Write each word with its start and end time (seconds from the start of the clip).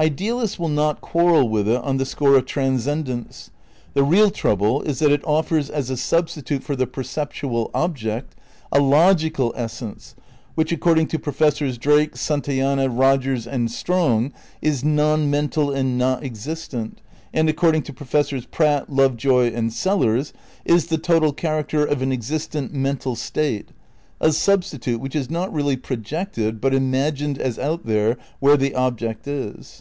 Idealists 0.00 0.60
will 0.60 0.68
not 0.68 1.00
quarrel 1.00 1.48
with 1.48 1.66
it 1.66 1.78
on 1.82 1.96
the 1.96 2.06
score 2.06 2.36
of 2.36 2.46
trans 2.46 2.84
cendence. 2.86 3.50
The 3.94 4.04
real 4.04 4.30
trouble 4.30 4.80
is 4.82 5.00
that 5.00 5.10
it 5.10 5.24
offers 5.26 5.68
as 5.70 5.90
a 5.90 5.94
substi 5.94 6.44
tute 6.44 6.62
for 6.62 6.76
the 6.76 6.86
perceptual 6.86 7.68
object 7.74 8.36
a 8.70 8.78
logical 8.78 9.52
essence, 9.56 10.14
which 10.54 10.70
according 10.70 11.08
to 11.08 11.18
Professors 11.18 11.78
Drake, 11.78 12.16
Santayana, 12.16 12.88
Rogers 12.88 13.44
and 13.44 13.68
Strong 13.72 14.32
is 14.62 14.84
non 14.84 15.28
mental 15.28 15.72
and 15.72 15.98
not 15.98 16.22
existent, 16.22 17.00
and 17.34 17.48
according 17.48 17.82
to 17.82 17.92
Professors 17.92 18.46
Pratt, 18.46 18.88
Lovejoy 18.92 19.50
and 19.52 19.72
Sellars 19.72 20.32
is 20.64 20.86
the 20.86 20.98
total 20.98 21.32
character 21.32 21.84
of 21.84 22.02
an 22.02 22.12
existent 22.12 22.72
mental 22.72 23.16
state; 23.16 23.70
a 24.20 24.30
substitute 24.30 25.00
which 25.00 25.16
is 25.16 25.28
not 25.28 25.52
really 25.52 25.76
projected 25.76 26.60
but 26.60 26.72
imagined 26.72 27.36
as 27.36 27.58
out 27.58 27.84
there 27.84 28.16
where 28.38 28.56
the 28.56 28.76
object 28.76 29.26
is. 29.26 29.74